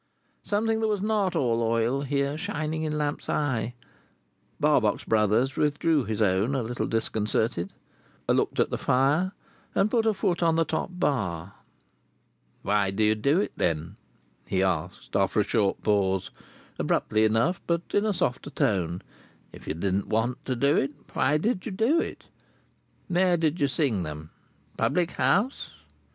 Something 0.41 0.79
that 0.79 0.87
was 0.87 1.03
not 1.03 1.35
all 1.35 1.61
oil 1.61 2.01
here 2.01 2.35
shining 2.35 2.81
in 2.81 2.97
Lamps's 2.97 3.29
eye, 3.29 3.75
Barbox 4.59 5.03
Brothers 5.03 5.55
withdrew 5.55 6.05
his 6.05 6.23
own 6.23 6.55
a 6.55 6.63
little 6.63 6.87
disconcerted, 6.87 7.71
looked 8.27 8.59
at 8.59 8.71
the 8.71 8.79
fire, 8.79 9.31
and 9.75 9.91
put 9.91 10.07
a 10.07 10.15
foot 10.15 10.41
on 10.41 10.55
the 10.55 10.65
top 10.65 10.89
bar. 10.91 11.53
"Why 12.63 12.89
did 12.89 13.03
you 13.03 13.13
do 13.13 13.39
it, 13.41 13.51
then?" 13.55 13.95
he 14.47 14.63
asked, 14.63 15.15
after 15.15 15.39
a 15.39 15.43
short 15.43 15.83
pause; 15.83 16.31
abruptly 16.79 17.23
enough 17.23 17.61
but 17.67 17.83
in 17.93 18.03
a 18.07 18.11
softer 18.11 18.49
tone. 18.49 19.03
"If 19.53 19.67
you 19.67 19.75
didn't 19.75 20.07
want 20.07 20.43
to 20.45 20.55
do 20.55 20.77
it, 20.77 20.95
why 21.13 21.37
did 21.37 21.63
you 21.67 21.71
do 21.71 21.99
it? 22.01 22.25
Where 23.07 23.37
did 23.37 23.61
you 23.61 23.67
sing 23.67 24.01
them? 24.01 24.31
Public 24.77 25.11
house?" 25.11 25.73